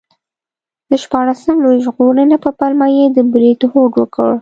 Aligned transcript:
د 0.89 0.91
شپاړسم 1.03 1.55
لویي 1.63 1.79
ژغورنې 1.85 2.37
په 2.43 2.49
پلمه 2.57 2.87
یې 2.97 3.05
د 3.15 3.17
برید 3.33 3.59
هوډ 3.71 3.91
وکړ. 3.97 4.31